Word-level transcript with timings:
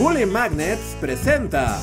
Bully 0.00 0.24
Magnets 0.24 0.96
presenta. 0.98 1.78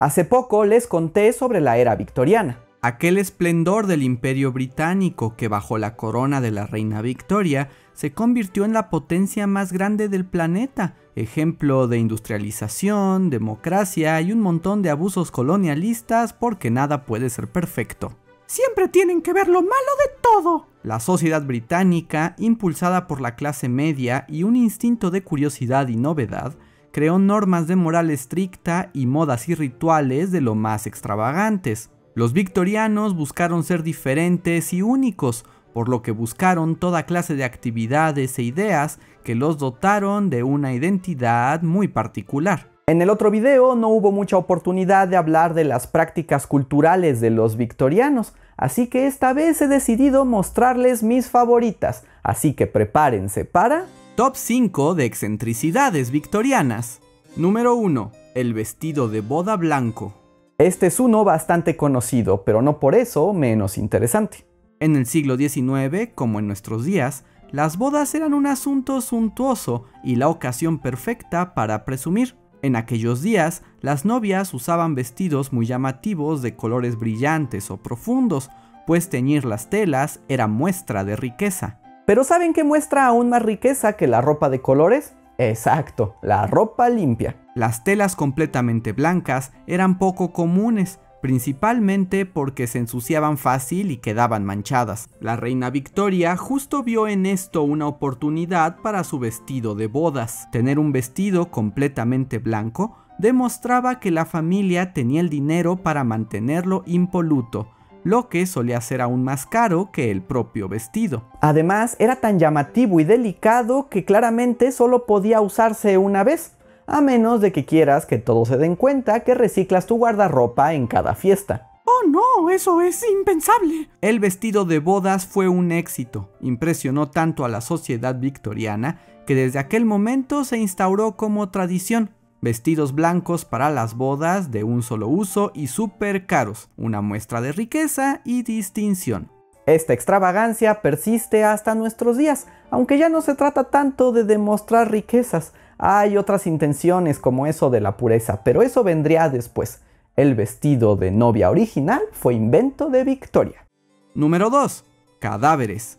Hace 0.00 0.24
poco 0.24 0.64
les 0.64 0.86
conté 0.86 1.34
sobre 1.34 1.60
la 1.60 1.76
era 1.76 1.94
victoriana. 1.94 2.60
Aquel 2.80 3.18
esplendor 3.18 3.86
del 3.86 4.02
imperio 4.02 4.50
británico 4.50 5.36
que 5.36 5.48
bajo 5.48 5.76
la 5.76 5.94
corona 5.94 6.40
de 6.40 6.52
la 6.52 6.66
reina 6.66 7.02
Victoria 7.02 7.68
se 7.92 8.14
convirtió 8.14 8.64
en 8.64 8.72
la 8.72 8.88
potencia 8.88 9.46
más 9.46 9.72
grande 9.72 10.08
del 10.08 10.24
planeta, 10.24 10.94
ejemplo 11.14 11.86
de 11.86 11.98
industrialización, 11.98 13.28
democracia 13.28 14.18
y 14.22 14.32
un 14.32 14.40
montón 14.40 14.80
de 14.80 14.88
abusos 14.88 15.30
colonialistas 15.30 16.32
porque 16.32 16.70
nada 16.70 17.04
puede 17.04 17.28
ser 17.28 17.46
perfecto. 17.46 18.16
Siempre 18.46 18.88
tienen 18.88 19.20
que 19.20 19.34
ver 19.34 19.48
lo 19.48 19.60
malo 19.60 19.92
de 20.02 20.14
todo. 20.22 20.66
La 20.82 20.98
sociedad 20.98 21.42
británica, 21.42 22.34
impulsada 22.38 23.06
por 23.06 23.20
la 23.20 23.36
clase 23.36 23.68
media 23.68 24.24
y 24.30 24.44
un 24.44 24.56
instinto 24.56 25.10
de 25.10 25.22
curiosidad 25.22 25.88
y 25.88 25.96
novedad, 25.96 26.54
creó 26.92 27.18
normas 27.18 27.66
de 27.66 27.76
moral 27.76 28.10
estricta 28.10 28.90
y 28.92 29.06
modas 29.06 29.48
y 29.48 29.54
rituales 29.54 30.30
de 30.30 30.40
lo 30.40 30.54
más 30.54 30.86
extravagantes. 30.86 31.90
Los 32.14 32.34
victorianos 32.34 33.16
buscaron 33.16 33.64
ser 33.64 33.82
diferentes 33.82 34.72
y 34.72 34.82
únicos, 34.82 35.44
por 35.72 35.88
lo 35.88 36.02
que 36.02 36.12
buscaron 36.12 36.76
toda 36.76 37.06
clase 37.06 37.34
de 37.34 37.44
actividades 37.44 38.38
e 38.38 38.42
ideas 38.42 38.98
que 39.24 39.34
los 39.34 39.58
dotaron 39.58 40.28
de 40.28 40.42
una 40.42 40.74
identidad 40.74 41.62
muy 41.62 41.88
particular. 41.88 42.68
En 42.86 43.00
el 43.00 43.08
otro 43.08 43.30
video 43.30 43.74
no 43.74 43.88
hubo 43.88 44.12
mucha 44.12 44.36
oportunidad 44.36 45.08
de 45.08 45.16
hablar 45.16 45.54
de 45.54 45.64
las 45.64 45.86
prácticas 45.86 46.46
culturales 46.46 47.20
de 47.20 47.30
los 47.30 47.56
victorianos, 47.56 48.34
así 48.56 48.88
que 48.88 49.06
esta 49.06 49.32
vez 49.32 49.62
he 49.62 49.68
decidido 49.68 50.24
mostrarles 50.24 51.02
mis 51.02 51.30
favoritas, 51.30 52.04
así 52.22 52.52
que 52.52 52.66
prepárense 52.66 53.44
para... 53.46 53.86
Top 54.14 54.36
5 54.36 54.94
de 54.94 55.06
excentricidades 55.06 56.10
victorianas. 56.10 57.00
Número 57.34 57.74
1. 57.74 58.12
El 58.34 58.52
vestido 58.52 59.08
de 59.08 59.22
boda 59.22 59.56
blanco. 59.56 60.12
Este 60.58 60.88
es 60.88 61.00
uno 61.00 61.24
bastante 61.24 61.78
conocido, 61.78 62.44
pero 62.44 62.60
no 62.60 62.78
por 62.78 62.94
eso 62.94 63.32
menos 63.32 63.78
interesante. 63.78 64.46
En 64.80 64.96
el 64.96 65.06
siglo 65.06 65.38
XIX, 65.38 66.10
como 66.14 66.40
en 66.40 66.46
nuestros 66.46 66.84
días, 66.84 67.24
las 67.52 67.78
bodas 67.78 68.14
eran 68.14 68.34
un 68.34 68.46
asunto 68.46 69.00
suntuoso 69.00 69.86
y 70.04 70.16
la 70.16 70.28
ocasión 70.28 70.78
perfecta 70.78 71.54
para 71.54 71.86
presumir. 71.86 72.36
En 72.60 72.76
aquellos 72.76 73.22
días, 73.22 73.62
las 73.80 74.04
novias 74.04 74.52
usaban 74.52 74.94
vestidos 74.94 75.54
muy 75.54 75.64
llamativos 75.64 76.42
de 76.42 76.54
colores 76.54 76.98
brillantes 76.98 77.70
o 77.70 77.78
profundos, 77.78 78.50
pues 78.86 79.08
teñir 79.08 79.46
las 79.46 79.70
telas 79.70 80.20
era 80.28 80.48
muestra 80.48 81.02
de 81.02 81.16
riqueza. 81.16 81.81
Pero 82.06 82.24
¿saben 82.24 82.52
qué 82.52 82.64
muestra 82.64 83.06
aún 83.06 83.28
más 83.30 83.42
riqueza 83.42 83.94
que 83.94 84.06
la 84.06 84.20
ropa 84.20 84.48
de 84.48 84.60
colores? 84.60 85.14
Exacto, 85.38 86.16
la 86.22 86.46
ropa 86.46 86.88
limpia. 86.88 87.36
Las 87.54 87.84
telas 87.84 88.16
completamente 88.16 88.92
blancas 88.92 89.52
eran 89.66 89.98
poco 89.98 90.32
comunes, 90.32 90.98
principalmente 91.20 92.26
porque 92.26 92.66
se 92.66 92.78
ensuciaban 92.78 93.38
fácil 93.38 93.90
y 93.90 93.98
quedaban 93.98 94.44
manchadas. 94.44 95.08
La 95.20 95.36
reina 95.36 95.70
Victoria 95.70 96.36
justo 96.36 96.82
vio 96.82 97.06
en 97.06 97.24
esto 97.24 97.62
una 97.62 97.86
oportunidad 97.86 98.78
para 98.78 99.04
su 99.04 99.18
vestido 99.18 99.74
de 99.74 99.86
bodas. 99.86 100.48
Tener 100.50 100.78
un 100.78 100.92
vestido 100.92 101.50
completamente 101.50 102.38
blanco 102.38 102.98
demostraba 103.18 104.00
que 104.00 104.10
la 104.10 104.24
familia 104.24 104.92
tenía 104.92 105.20
el 105.20 105.28
dinero 105.28 105.76
para 105.76 106.02
mantenerlo 106.02 106.82
impoluto, 106.86 107.68
lo 108.04 108.28
que 108.28 108.46
solía 108.46 108.80
ser 108.80 109.00
aún 109.00 109.24
más 109.24 109.46
caro 109.46 109.90
que 109.92 110.10
el 110.10 110.22
propio 110.22 110.68
vestido. 110.68 111.22
Además, 111.40 111.96
era 111.98 112.16
tan 112.16 112.38
llamativo 112.38 113.00
y 113.00 113.04
delicado 113.04 113.88
que 113.88 114.04
claramente 114.04 114.72
solo 114.72 115.06
podía 115.06 115.40
usarse 115.40 115.98
una 115.98 116.24
vez, 116.24 116.52
a 116.86 117.00
menos 117.00 117.40
de 117.40 117.52
que 117.52 117.64
quieras 117.64 118.06
que 118.06 118.18
todos 118.18 118.48
se 118.48 118.56
den 118.56 118.76
cuenta 118.76 119.20
que 119.20 119.34
reciclas 119.34 119.86
tu 119.86 119.96
guardarropa 119.96 120.74
en 120.74 120.86
cada 120.86 121.14
fiesta. 121.14 121.70
¡Oh 121.84 122.08
no! 122.08 122.50
Eso 122.50 122.80
es 122.80 123.04
impensable. 123.08 123.88
El 124.00 124.20
vestido 124.20 124.64
de 124.64 124.78
bodas 124.78 125.26
fue 125.26 125.48
un 125.48 125.72
éxito. 125.72 126.28
Impresionó 126.40 127.10
tanto 127.10 127.44
a 127.44 127.48
la 127.48 127.60
sociedad 127.60 128.18
victoriana 128.18 129.00
que 129.26 129.34
desde 129.34 129.58
aquel 129.58 129.84
momento 129.84 130.44
se 130.44 130.58
instauró 130.58 131.16
como 131.16 131.48
tradición 131.50 132.10
vestidos 132.42 132.94
blancos 132.94 133.46
para 133.46 133.70
las 133.70 133.96
bodas 133.96 134.50
de 134.50 134.64
un 134.64 134.82
solo 134.82 135.08
uso 135.08 135.52
y 135.54 135.68
súper 135.68 136.26
caros, 136.26 136.68
una 136.76 137.00
muestra 137.00 137.40
de 137.40 137.52
riqueza 137.52 138.20
y 138.24 138.42
distinción. 138.42 139.30
Esta 139.64 139.92
extravagancia 139.92 140.82
persiste 140.82 141.44
hasta 141.44 141.76
nuestros 141.76 142.18
días, 142.18 142.48
aunque 142.70 142.98
ya 142.98 143.08
no 143.08 143.22
se 143.22 143.36
trata 143.36 143.70
tanto 143.70 144.10
de 144.10 144.24
demostrar 144.24 144.90
riquezas, 144.90 145.52
hay 145.78 146.16
otras 146.16 146.46
intenciones 146.46 147.18
como 147.18 147.46
eso 147.46 147.70
de 147.70 147.80
la 147.80 147.96
pureza, 147.96 148.42
pero 148.44 148.62
eso 148.62 148.84
vendría 148.84 149.28
después. 149.28 149.80
El 150.16 150.34
vestido 150.34 150.96
de 150.96 151.10
novia 151.10 151.48
original 151.48 152.02
fue 152.12 152.34
invento 152.34 152.90
de 152.90 153.04
Victoria. 153.04 153.66
Número 154.14 154.50
2. 154.50 154.84
Cadáveres. 155.20 155.98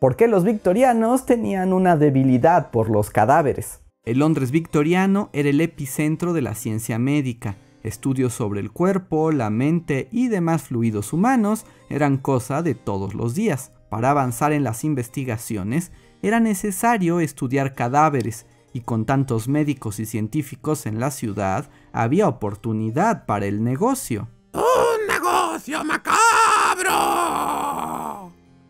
¿Por 0.00 0.16
qué 0.16 0.28
los 0.28 0.44
victorianos 0.44 1.24
tenían 1.24 1.72
una 1.72 1.96
debilidad 1.96 2.70
por 2.70 2.90
los 2.90 3.10
cadáveres? 3.10 3.80
El 4.04 4.18
Londres 4.18 4.50
victoriano 4.50 5.30
era 5.32 5.48
el 5.48 5.62
epicentro 5.62 6.34
de 6.34 6.42
la 6.42 6.54
ciencia 6.54 6.98
médica. 6.98 7.56
Estudios 7.82 8.34
sobre 8.34 8.60
el 8.60 8.70
cuerpo, 8.70 9.32
la 9.32 9.48
mente 9.48 10.08
y 10.12 10.28
demás 10.28 10.64
fluidos 10.64 11.14
humanos 11.14 11.64
eran 11.88 12.18
cosa 12.18 12.62
de 12.62 12.74
todos 12.74 13.14
los 13.14 13.34
días. 13.34 13.72
Para 13.88 14.10
avanzar 14.10 14.52
en 14.52 14.62
las 14.62 14.84
investigaciones 14.84 15.90
era 16.20 16.38
necesario 16.38 17.18
estudiar 17.20 17.74
cadáveres 17.74 18.44
y 18.74 18.80
con 18.80 19.06
tantos 19.06 19.48
médicos 19.48 19.98
y 19.98 20.04
científicos 20.04 20.84
en 20.84 21.00
la 21.00 21.10
ciudad 21.10 21.70
había 21.92 22.28
oportunidad 22.28 23.24
para 23.24 23.46
el 23.46 23.64
negocio. 23.64 24.28
¡Un 24.52 25.06
negocio 25.08 25.82
macabro! 25.82 27.24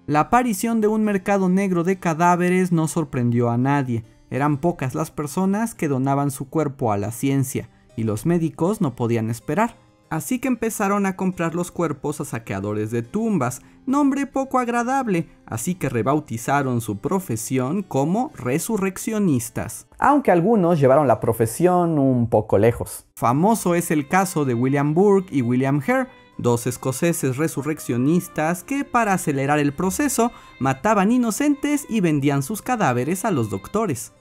La 0.07 0.21
aparición 0.21 0.81
de 0.81 0.87
un 0.87 1.03
mercado 1.03 1.49
negro 1.49 1.83
de 1.83 1.99
cadáveres 1.99 2.71
no 2.71 2.87
sorprendió 2.87 3.51
a 3.51 3.57
nadie 3.57 4.05
eran 4.31 4.59
pocas 4.59 4.95
las 4.95 5.11
personas 5.11 5.75
que 5.75 5.89
donaban 5.89 6.31
su 6.31 6.49
cuerpo 6.49 6.93
a 6.93 6.99
la 6.99 7.13
ciencia, 7.13 7.69
y 7.97 8.03
los 8.03 8.27
médicos 8.27 8.81
no 8.81 8.97
podían 8.97 9.31
esperar. 9.31 9.77
Así 10.11 10.39
que 10.39 10.49
empezaron 10.49 11.07
a 11.07 11.17
comprar 11.17 11.55
los 11.55 11.73
cuerpos 11.73 12.21
a 12.21 12.25
saqueadores 12.25 12.91
de 12.91 13.03
tumbas, 13.03 13.63
nombre 13.87 14.27
poco 14.27 14.59
agradable, 14.59 15.29
así 15.47 15.75
que 15.75 15.89
rebautizaron 15.89 16.81
su 16.81 16.99
profesión 16.99 17.83
como 17.83 18.31
resurreccionistas. 18.37 19.89
Aunque 19.99 20.31
algunos 20.31 20.79
llevaron 20.79 21.09
la 21.09 21.21
profesión 21.21 21.99
un 21.99 22.29
poco 22.29 22.59
lejos. 22.59 23.07
Famoso 23.17 23.75
es 23.75 23.91
el 23.91 24.07
caso 24.07 24.45
de 24.45 24.55
William 24.55 24.95
Burke 24.95 25.35
y 25.35 25.43
William 25.43 25.81
Hare, 25.85 26.09
dos 26.39 26.67
escoceses 26.67 27.37
resurreccionistas 27.37 28.65
que 28.65 28.85
para 28.85 29.13
acelerar 29.13 29.59
el 29.59 29.73
proceso 29.73 30.33
mataban 30.59 31.13
inocentes 31.13 31.87
y 31.89 32.01
vendían 32.01 32.43
sus 32.43 32.63
cadáveres 32.63 33.25
a 33.25 33.31
los 33.31 33.51
doctores. 33.51 34.13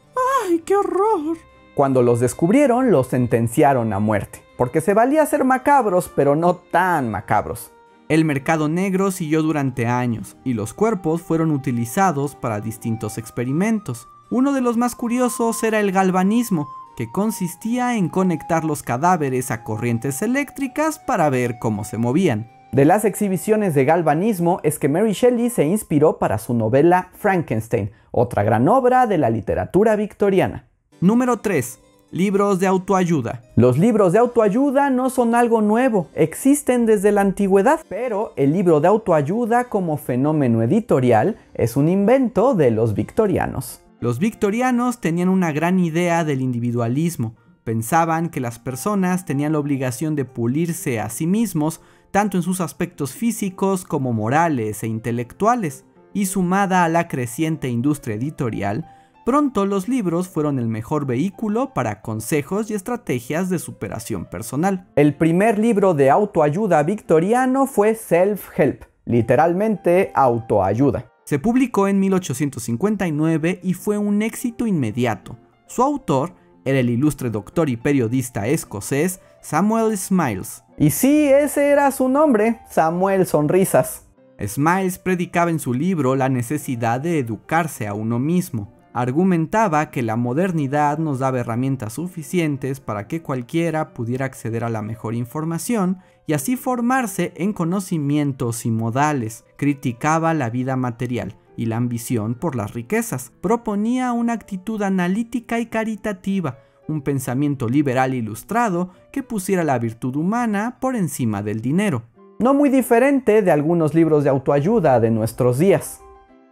¡Ay, 0.45 0.59
qué 0.65 0.75
horror! 0.75 1.37
Cuando 1.75 2.03
los 2.03 2.19
descubrieron, 2.19 2.91
los 2.91 3.07
sentenciaron 3.07 3.93
a 3.93 3.99
muerte, 3.99 4.43
porque 4.57 4.79
se 4.79 4.93
valía 4.93 5.25
ser 5.25 5.43
macabros, 5.43 6.11
pero 6.15 6.35
no 6.35 6.55
tan 6.55 7.09
macabros. 7.09 7.71
El 8.09 8.25
mercado 8.25 8.69
negro 8.69 9.09
siguió 9.09 9.41
durante 9.41 9.87
años 9.87 10.37
y 10.43 10.53
los 10.53 10.73
cuerpos 10.73 11.21
fueron 11.21 11.49
utilizados 11.51 12.35
para 12.35 12.59
distintos 12.59 13.17
experimentos. 13.17 14.07
Uno 14.29 14.53
de 14.53 14.61
los 14.61 14.77
más 14.77 14.95
curiosos 14.95 15.63
era 15.63 15.79
el 15.79 15.91
galvanismo, 15.91 16.69
que 16.95 17.11
consistía 17.11 17.97
en 17.97 18.09
conectar 18.09 18.63
los 18.63 18.83
cadáveres 18.83 19.51
a 19.51 19.63
corrientes 19.63 20.21
eléctricas 20.21 20.99
para 20.99 21.29
ver 21.29 21.59
cómo 21.59 21.83
se 21.83 21.97
movían. 21.97 22.49
De 22.73 22.85
las 22.85 23.05
exhibiciones 23.05 23.75
de 23.75 23.85
galvanismo 23.85 24.59
es 24.63 24.79
que 24.79 24.89
Mary 24.89 25.13
Shelley 25.13 25.51
se 25.51 25.63
inspiró 25.63 26.17
para 26.17 26.39
su 26.39 26.55
novela 26.55 27.09
Frankenstein, 27.13 27.91
otra 28.09 28.41
gran 28.41 28.67
obra 28.67 29.05
de 29.05 29.19
la 29.19 29.29
literatura 29.29 29.95
victoriana. 29.95 30.65
Número 30.99 31.37
3. 31.37 31.79
Libros 32.09 32.59
de 32.59 32.65
autoayuda. 32.65 33.43
Los 33.55 33.77
libros 33.77 34.11
de 34.13 34.17
autoayuda 34.17 34.89
no 34.89 35.11
son 35.11 35.35
algo 35.35 35.61
nuevo, 35.61 36.07
existen 36.15 36.87
desde 36.87 37.11
la 37.11 37.21
antigüedad, 37.21 37.81
pero 37.89 38.33
el 38.37 38.53
libro 38.53 38.79
de 38.81 38.87
autoayuda 38.87 39.65
como 39.65 39.97
fenómeno 39.97 40.63
editorial 40.63 41.37
es 41.53 41.77
un 41.77 41.89
invento 41.89 42.55
de 42.55 42.71
los 42.71 42.95
victorianos. 42.95 43.82
Los 44.03 44.19
victorianos 44.19 44.99
tenían 44.99 45.29
una 45.29 45.53
gran 45.53 45.79
idea 45.79 46.25
del 46.25 46.41
individualismo, 46.41 47.37
pensaban 47.63 48.27
que 48.27 48.41
las 48.41 48.59
personas 48.59 49.23
tenían 49.23 49.53
la 49.53 49.59
obligación 49.59 50.17
de 50.17 50.25
pulirse 50.25 50.99
a 50.99 51.09
sí 51.09 51.25
mismos 51.25 51.79
tanto 52.11 52.35
en 52.35 52.43
sus 52.43 52.59
aspectos 52.59 53.13
físicos 53.13 53.85
como 53.85 54.11
morales 54.11 54.83
e 54.83 54.87
intelectuales, 54.87 55.85
y 56.11 56.25
sumada 56.25 56.83
a 56.83 56.89
la 56.89 57.07
creciente 57.07 57.69
industria 57.69 58.15
editorial, 58.15 58.89
pronto 59.25 59.65
los 59.65 59.87
libros 59.87 60.27
fueron 60.27 60.59
el 60.59 60.67
mejor 60.67 61.05
vehículo 61.05 61.73
para 61.73 62.01
consejos 62.01 62.69
y 62.69 62.73
estrategias 62.73 63.49
de 63.49 63.57
superación 63.57 64.25
personal. 64.25 64.85
El 64.97 65.15
primer 65.15 65.57
libro 65.57 65.93
de 65.93 66.09
autoayuda 66.09 66.83
victoriano 66.83 67.67
fue 67.67 67.95
Self-Help, 67.95 68.83
literalmente 69.05 70.11
autoayuda. 70.13 71.12
Se 71.33 71.39
publicó 71.39 71.87
en 71.87 71.99
1859 71.99 73.59
y 73.63 73.73
fue 73.73 73.97
un 73.97 74.21
éxito 74.21 74.67
inmediato. 74.67 75.35
Su 75.65 75.81
autor 75.81 76.35
era 76.63 76.77
el 76.77 76.91
ilustre 76.91 77.31
doctor 77.31 77.69
y 77.69 77.75
periodista 77.75 78.45
escocés 78.45 79.19
Samuel 79.41 79.97
Smiles. 79.97 80.63
Y 80.77 80.91
sí, 80.91 81.25
ese 81.25 81.71
era 81.71 81.89
su 81.89 82.07
nombre, 82.07 82.59
Samuel 82.69 83.25
Sonrisas. 83.25 84.03
Smiles 84.39 84.99
predicaba 84.99 85.49
en 85.49 85.57
su 85.57 85.73
libro 85.73 86.15
la 86.15 86.29
necesidad 86.29 87.01
de 87.01 87.17
educarse 87.17 87.87
a 87.87 87.95
uno 87.95 88.19
mismo. 88.19 88.71
Argumentaba 88.95 89.89
que 89.89 90.03
la 90.03 90.15
modernidad 90.15 90.99
nos 90.99 91.17
daba 91.17 91.39
herramientas 91.39 91.93
suficientes 91.93 92.79
para 92.79 93.07
que 93.07 93.23
cualquiera 93.23 93.91
pudiera 93.95 94.25
acceder 94.25 94.63
a 94.63 94.69
la 94.69 94.83
mejor 94.83 95.15
información 95.15 95.97
y 96.27 96.33
así 96.33 96.55
formarse 96.55 97.33
en 97.35 97.53
conocimientos 97.53 98.67
y 98.67 98.71
modales. 98.71 99.45
Criticaba 99.57 100.35
la 100.35 100.51
vida 100.51 100.75
material 100.75 101.35
y 101.57 101.65
la 101.65 101.77
ambición 101.77 102.35
por 102.35 102.55
las 102.55 102.75
riquezas. 102.75 103.31
Proponía 103.41 104.11
una 104.11 104.33
actitud 104.33 104.79
analítica 104.83 105.59
y 105.59 105.65
caritativa, 105.65 106.59
un 106.87 107.01
pensamiento 107.01 107.67
liberal 107.67 108.13
ilustrado 108.13 108.91
que 109.11 109.23
pusiera 109.23 109.63
la 109.63 109.79
virtud 109.79 110.15
humana 110.17 110.77
por 110.79 110.95
encima 110.95 111.41
del 111.41 111.61
dinero. 111.61 112.03
No 112.37 112.53
muy 112.53 112.69
diferente 112.69 113.41
de 113.41 113.49
algunos 113.49 113.95
libros 113.95 114.23
de 114.23 114.29
autoayuda 114.29 114.99
de 114.99 115.09
nuestros 115.09 115.57
días. 115.57 115.99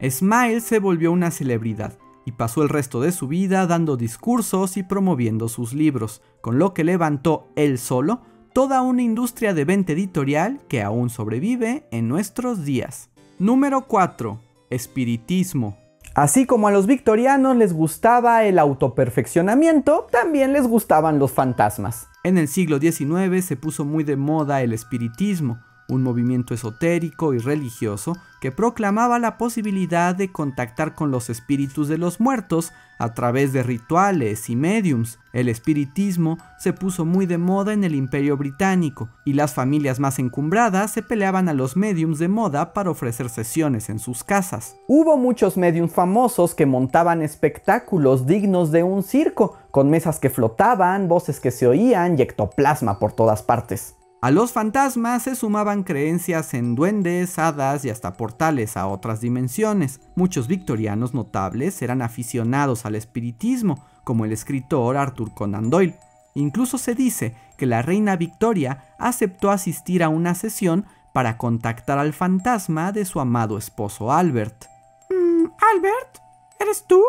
Smile 0.01 0.61
se 0.61 0.79
volvió 0.79 1.11
una 1.11 1.29
celebridad 1.29 2.00
y 2.25 2.33
pasó 2.33 2.63
el 2.63 2.69
resto 2.69 3.01
de 3.01 3.11
su 3.11 3.27
vida 3.27 3.65
dando 3.67 3.97
discursos 3.97 4.77
y 4.77 4.83
promoviendo 4.83 5.49
sus 5.49 5.73
libros, 5.73 6.21
con 6.41 6.59
lo 6.59 6.73
que 6.73 6.83
levantó 6.83 7.47
él 7.55 7.77
solo 7.77 8.21
toda 8.53 8.81
una 8.81 9.01
industria 9.01 9.53
de 9.53 9.65
venta 9.65 9.93
editorial 9.93 10.59
que 10.67 10.81
aún 10.81 11.09
sobrevive 11.09 11.87
en 11.91 12.07
nuestros 12.07 12.65
días. 12.65 13.09
Número 13.39 13.87
4. 13.87 14.39
Espiritismo. 14.69 15.77
Así 16.13 16.45
como 16.45 16.67
a 16.67 16.71
los 16.71 16.87
victorianos 16.87 17.55
les 17.55 17.73
gustaba 17.73 18.43
el 18.43 18.59
autoperfeccionamiento, 18.59 20.07
también 20.11 20.51
les 20.51 20.67
gustaban 20.67 21.19
los 21.19 21.31
fantasmas. 21.31 22.07
En 22.23 22.37
el 22.37 22.49
siglo 22.49 22.79
XIX 22.79 23.43
se 23.43 23.55
puso 23.55 23.85
muy 23.85 24.03
de 24.03 24.17
moda 24.17 24.61
el 24.61 24.73
espiritismo, 24.73 25.59
un 25.91 26.03
movimiento 26.03 26.53
esotérico 26.53 27.33
y 27.33 27.37
religioso 27.37 28.17
que 28.39 28.51
proclamaba 28.51 29.19
la 29.19 29.37
posibilidad 29.37 30.15
de 30.15 30.31
contactar 30.31 30.95
con 30.95 31.11
los 31.11 31.29
espíritus 31.29 31.87
de 31.87 31.97
los 31.97 32.19
muertos 32.19 32.71
a 32.97 33.13
través 33.13 33.51
de 33.51 33.61
rituales 33.61 34.49
y 34.49 34.55
mediums. 34.55 35.19
El 35.33 35.49
espiritismo 35.49 36.37
se 36.57 36.71
puso 36.71 37.03
muy 37.03 37.25
de 37.25 37.37
moda 37.37 37.73
en 37.73 37.83
el 37.83 37.93
Imperio 37.93 38.37
Británico 38.37 39.09
y 39.25 39.33
las 39.33 39.53
familias 39.53 39.99
más 39.99 40.17
encumbradas 40.17 40.91
se 40.91 41.03
peleaban 41.03 41.49
a 41.49 41.53
los 41.53 41.75
mediums 41.75 42.19
de 42.19 42.29
moda 42.29 42.73
para 42.73 42.89
ofrecer 42.89 43.29
sesiones 43.29 43.89
en 43.89 43.99
sus 43.99 44.23
casas. 44.23 44.75
Hubo 44.87 45.17
muchos 45.17 45.57
mediums 45.57 45.93
famosos 45.93 46.55
que 46.55 46.65
montaban 46.65 47.21
espectáculos 47.21 48.25
dignos 48.25 48.71
de 48.71 48.83
un 48.83 49.03
circo, 49.03 49.57
con 49.71 49.89
mesas 49.89 50.19
que 50.19 50.29
flotaban, 50.29 51.07
voces 51.07 51.39
que 51.39 51.51
se 51.51 51.67
oían 51.67 52.17
y 52.17 52.21
ectoplasma 52.21 52.97
por 52.97 53.11
todas 53.11 53.43
partes. 53.43 53.95
A 54.23 54.29
los 54.29 54.51
fantasmas 54.51 55.23
se 55.23 55.33
sumaban 55.33 55.81
creencias 55.81 56.53
en 56.53 56.75
duendes, 56.75 57.39
hadas 57.39 57.83
y 57.85 57.89
hasta 57.89 58.17
portales 58.17 58.77
a 58.77 58.85
otras 58.85 59.19
dimensiones. 59.19 59.99
Muchos 60.15 60.47
victorianos 60.47 61.15
notables 61.15 61.81
eran 61.81 62.03
aficionados 62.03 62.85
al 62.85 62.93
espiritismo, 62.93 63.83
como 64.03 64.23
el 64.25 64.31
escritor 64.31 64.95
Arthur 64.95 65.33
Conan 65.33 65.71
Doyle. 65.71 65.95
Incluso 66.35 66.77
se 66.77 66.93
dice 66.93 67.35
que 67.57 67.65
la 67.65 67.81
reina 67.81 68.15
Victoria 68.15 68.93
aceptó 68.99 69.49
asistir 69.49 70.03
a 70.03 70.09
una 70.09 70.35
sesión 70.35 70.85
para 71.15 71.39
contactar 71.39 71.97
al 71.97 72.13
fantasma 72.13 72.91
de 72.91 73.05
su 73.05 73.19
amado 73.19 73.57
esposo 73.57 74.11
Albert. 74.11 74.65
Mm, 75.09 75.45
Albert, 75.73 76.19
¿eres 76.59 76.85
tú? 76.87 77.01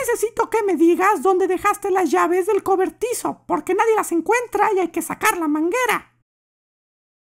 Necesito 0.00 0.50
que 0.50 0.62
me 0.62 0.76
digas 0.76 1.22
dónde 1.22 1.46
dejaste 1.46 1.90
las 1.90 2.10
llaves 2.10 2.46
del 2.46 2.62
cobertizo, 2.62 3.42
porque 3.46 3.74
nadie 3.74 3.94
las 3.96 4.12
encuentra 4.12 4.70
y 4.74 4.78
hay 4.80 4.88
que 4.88 5.02
sacar 5.02 5.38
la 5.38 5.48
manguera. 5.48 6.14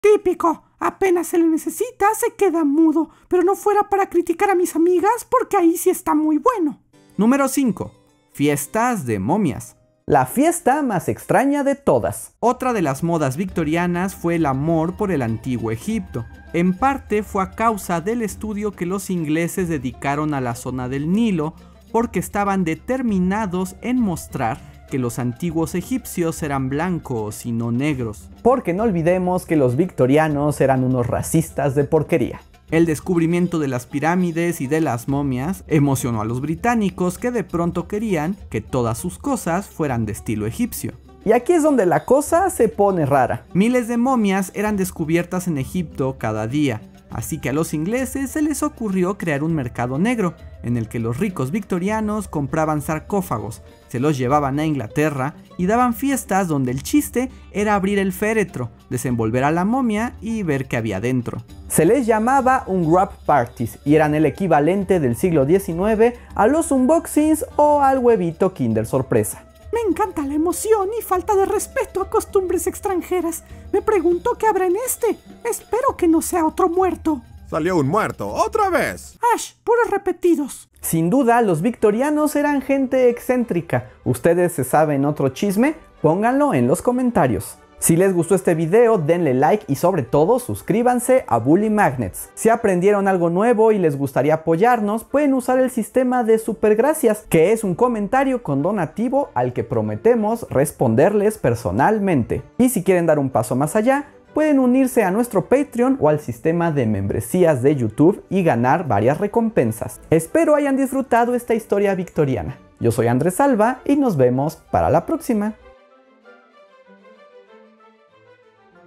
Típico, 0.02 0.66
apenas 0.80 1.28
se 1.28 1.38
le 1.38 1.46
necesita, 1.46 2.14
se 2.16 2.34
queda 2.36 2.64
mudo, 2.64 3.10
pero 3.28 3.44
no 3.44 3.56
fuera 3.56 3.90
para 3.90 4.10
criticar 4.10 4.50
a 4.50 4.56
mis 4.56 4.76
amigas, 4.76 5.26
porque 5.30 5.58
ahí 5.58 5.78
sí 5.78 5.90
está 5.90 6.14
muy 6.14 6.38
bueno. 6.38 6.82
Número 7.16 7.48
5. 7.48 7.92
Fiestas 8.34 9.06
de 9.06 9.20
momias. 9.20 9.78
La 10.06 10.26
fiesta 10.26 10.82
más 10.82 11.08
extraña 11.08 11.64
de 11.64 11.76
todas. 11.76 12.36
Otra 12.42 12.74
de 12.74 12.82
las 12.82 13.04
modas 13.04 13.38
victorianas 13.38 14.16
fue 14.16 14.36
el 14.36 14.46
amor 14.46 14.98
por 14.98 15.12
el 15.12 15.22
antiguo 15.22 15.72
Egipto. 15.72 16.26
En 16.52 16.78
parte 16.78 17.24
fue 17.24 17.42
a 17.42 17.52
causa 17.52 18.02
del 18.02 18.22
estudio 18.22 18.74
que 18.74 18.86
los 18.86 19.10
ingleses 19.10 19.70
dedicaron 19.70 20.34
a 20.34 20.42
la 20.42 20.56
zona 20.56 20.90
del 20.90 21.10
Nilo, 21.14 21.56
porque 21.94 22.20
estaban 22.20 22.66
determinados 22.66 23.76
en 23.82 24.02
mostrar 24.02 24.58
que 24.90 24.98
los 24.98 25.20
antiguos 25.20 25.76
egipcios 25.76 26.42
eran 26.44 26.68
blancos 26.68 27.46
y 27.46 27.52
no 27.52 27.72
negros. 27.72 28.30
Porque 28.42 28.74
no 28.74 28.84
olvidemos 28.84 29.46
que 29.46 29.56
los 29.56 29.76
victorianos 29.76 30.60
eran 30.60 30.84
unos 30.84 31.08
racistas 31.08 31.76
de 31.76 31.84
porquería. 31.84 32.42
El 32.72 32.88
descubrimiento 32.88 33.60
de 33.60 33.68
las 33.68 33.86
pirámides 33.86 34.60
y 34.60 34.66
de 34.66 34.82
las 34.82 35.08
momias 35.08 35.64
emocionó 35.68 36.22
a 36.22 36.26
los 36.26 36.42
británicos 36.42 37.20
que 37.20 37.30
de 37.30 37.44
pronto 37.44 37.88
querían 37.88 38.36
que 38.50 38.62
todas 38.62 38.98
sus 38.98 39.20
cosas 39.20 39.68
fueran 39.68 40.08
de 40.08 40.14
estilo 40.14 40.48
egipcio. 40.48 40.94
Y 41.26 41.34
aquí 41.34 41.54
es 41.54 41.62
donde 41.62 41.86
la 41.86 42.06
cosa 42.06 42.50
se 42.50 42.70
pone 42.70 43.06
rara. 43.06 43.46
Miles 43.54 43.88
de 43.88 43.98
momias 43.98 44.52
eran 44.56 44.78
descubiertas 44.78 45.48
en 45.48 45.60
Egipto 45.60 46.18
cada 46.18 46.48
día, 46.48 46.82
Así 47.14 47.38
que 47.38 47.50
a 47.50 47.54
los 47.54 47.74
ingleses 47.74 48.32
se 48.32 48.42
les 48.42 48.64
ocurrió 48.64 49.18
crear 49.18 49.44
un 49.44 49.54
mercado 49.54 50.00
negro, 50.00 50.34
en 50.64 50.78
el 50.78 50.90
que 50.90 51.00
los 51.00 51.20
ricos 51.20 51.52
victorianos 51.52 52.28
compraban 52.28 52.82
sarcófagos, 52.82 53.62
se 53.88 54.00
los 54.00 54.18
llevaban 54.18 54.58
a 54.58 54.66
Inglaterra 54.66 55.36
y 55.56 55.68
daban 55.68 55.94
fiestas 55.94 56.48
donde 56.48 56.72
el 56.72 56.82
chiste 56.82 57.30
era 57.52 57.76
abrir 57.76 58.00
el 58.00 58.12
féretro, 58.12 58.72
desenvolver 58.90 59.44
a 59.44 59.52
la 59.52 59.66
momia 59.66 60.16
y 60.20 60.42
ver 60.42 60.68
qué 60.68 60.78
había 60.78 61.00
dentro. 61.00 61.44
Se 61.68 61.86
les 61.86 62.08
llamaba 62.08 62.64
un 62.66 62.92
wrap 62.92 63.14
parties 63.26 63.78
y 63.86 63.94
eran 63.94 64.16
el 64.16 64.26
equivalente 64.26 65.00
del 65.00 65.16
siglo 65.16 65.46
XIX 65.46 66.18
a 66.34 66.48
los 66.48 66.72
unboxings 66.72 67.46
o 67.56 67.82
al 67.82 68.00
huevito 68.00 68.56
Kinder 68.56 68.88
sorpresa. 68.88 69.44
Me 69.74 69.80
encanta 69.90 70.22
la 70.22 70.36
emoción 70.36 70.90
y 70.98 71.02
falta 71.02 71.36
de 71.36 71.46
respeto 71.46 72.04
a 72.04 72.10
costumbres 72.12 72.68
extranjeras. 72.68 73.44
Me 73.72 73.82
pregunto 73.82 74.38
qué 74.38 74.46
habrá 74.46 74.68
en 74.68 74.76
este. 74.86 75.18
Espero 75.44 75.98
que 75.98 76.08
no 76.08 76.22
sea 76.22 76.46
otro 76.46 76.70
muerto. 76.70 77.24
Salió 77.50 77.78
un 77.78 77.88
muerto, 77.88 78.30
otra 78.30 78.70
vez. 78.70 79.18
Ash, 79.34 79.54
puros 79.64 79.90
repetidos. 79.90 80.70
Sin 80.80 81.10
duda, 81.10 81.42
los 81.42 81.64
victorianos 81.64 82.36
eran 82.36 82.62
gente 82.62 83.10
excéntrica. 83.10 83.90
¿Ustedes 84.06 84.54
se 84.54 84.64
saben 84.64 85.06
otro 85.06 85.30
chisme? 85.30 85.76
Pónganlo 86.04 86.54
en 86.54 86.68
los 86.68 86.84
comentarios. 86.84 87.58
Si 87.84 87.98
les 87.98 88.14
gustó 88.14 88.34
este 88.36 88.56
video, 88.56 88.98
denle 88.98 89.34
like 89.34 89.66
y 89.68 89.76
sobre 89.76 90.04
todo 90.04 90.40
suscríbanse 90.40 91.26
a 91.28 91.38
Bully 91.38 91.70
Magnets. 91.70 92.30
Si 92.34 92.48
aprendieron 92.48 93.10
algo 93.10 93.30
nuevo 93.30 93.74
y 93.74 93.78
les 93.78 93.98
gustaría 93.98 94.36
apoyarnos, 94.36 95.04
pueden 95.04 95.34
usar 95.34 95.60
el 95.60 95.70
sistema 95.70 96.24
de 96.24 96.38
supergracias, 96.38 97.26
que 97.28 97.52
es 97.52 97.66
un 97.66 97.76
comentario 97.76 98.42
con 98.42 98.62
donativo 98.62 99.32
al 99.34 99.52
que 99.52 99.66
prometemos 99.66 100.48
responderles 100.50 101.38
personalmente. 101.38 102.42
Y 102.58 102.70
si 102.70 102.86
quieren 102.86 103.06
dar 103.06 103.20
un 103.20 103.30
paso 103.30 103.58
más 103.58 103.76
allá, 103.76 104.06
pueden 104.34 104.60
unirse 104.60 105.04
a 105.04 105.12
nuestro 105.12 105.50
Patreon 105.50 105.98
o 106.00 106.08
al 106.08 106.22
sistema 106.22 106.72
de 106.72 106.86
membresías 106.86 107.62
de 107.62 107.76
YouTube 107.76 108.24
y 108.30 108.44
ganar 108.44 108.88
varias 108.88 109.18
recompensas. 109.18 110.00
Espero 110.10 110.56
hayan 110.56 110.78
disfrutado 110.78 111.36
esta 111.36 111.54
historia 111.54 111.96
victoriana. 111.96 112.60
Yo 112.80 112.94
soy 112.94 113.08
Andrés 113.08 113.36
Salva 113.36 113.82
y 113.84 113.98
nos 113.98 114.16
vemos 114.16 114.56
para 114.72 114.90
la 114.90 115.06
próxima. 115.06 115.56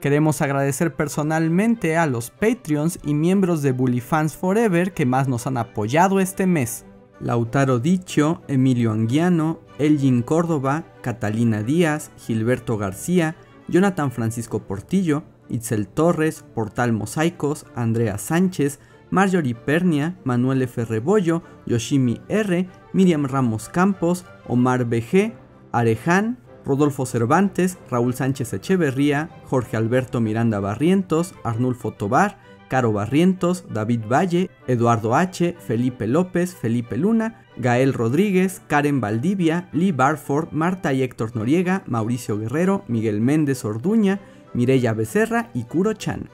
Queremos 0.06 0.40
agradecer 0.40 0.94
personalmente 0.94 1.96
a 1.96 2.06
los 2.06 2.30
Patreons 2.30 3.00
y 3.02 3.12
miembros 3.12 3.60
de 3.62 3.72
Bully 3.72 4.00
Fans 4.00 4.36
Forever 4.36 4.94
que 4.94 5.04
más 5.04 5.26
nos 5.26 5.48
han 5.48 5.56
apoyado 5.56 6.20
este 6.20 6.46
mes. 6.46 6.84
Lautaro 7.18 7.80
Dicho, 7.80 8.40
Emilio 8.46 8.92
Anguiano, 8.92 9.58
Elgin 9.80 10.22
Córdoba, 10.22 10.84
Catalina 11.02 11.64
Díaz, 11.64 12.12
Gilberto 12.18 12.78
García, 12.78 13.34
Jonathan 13.66 14.12
Francisco 14.12 14.60
Portillo, 14.60 15.24
Itzel 15.48 15.88
Torres, 15.88 16.44
Portal 16.54 16.92
Mosaicos, 16.92 17.66
Andrea 17.74 18.16
Sánchez, 18.16 18.78
Marjorie 19.10 19.56
Pernia, 19.56 20.16
Manuel 20.22 20.62
F. 20.62 20.84
Rebollo, 20.84 21.42
Yoshimi 21.66 22.20
R., 22.28 22.68
Miriam 22.92 23.24
Ramos 23.24 23.68
Campos, 23.68 24.24
Omar 24.46 24.84
BG, 24.84 25.32
Areján, 25.72 26.38
Rodolfo 26.66 27.06
Cervantes, 27.06 27.78
Raúl 27.90 28.12
Sánchez 28.12 28.52
Echeverría, 28.52 29.30
Jorge 29.44 29.76
Alberto 29.76 30.20
Miranda 30.20 30.60
Barrientos, 30.60 31.34
Arnulfo 31.44 31.92
Tobar, 31.92 32.38
Caro 32.68 32.92
Barrientos, 32.92 33.64
David 33.70 34.02
Valle, 34.10 34.50
Eduardo 34.66 35.14
H., 35.14 35.56
Felipe 35.60 36.08
López, 36.08 36.56
Felipe 36.56 36.96
Luna, 36.96 37.44
Gael 37.56 37.92
Rodríguez, 37.92 38.60
Karen 38.66 39.00
Valdivia, 39.00 39.68
Lee 39.72 39.92
Barford, 39.92 40.50
Marta 40.50 40.92
y 40.92 41.02
Héctor 41.02 41.36
Noriega, 41.36 41.84
Mauricio 41.86 42.36
Guerrero, 42.36 42.84
Miguel 42.88 43.20
Méndez 43.20 43.64
Orduña, 43.64 44.20
Mireya 44.52 44.92
Becerra 44.92 45.50
y 45.54 45.64
Kuro 45.64 45.92
Chan. 45.92 46.28